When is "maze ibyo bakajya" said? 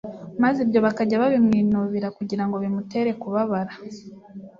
0.43-1.21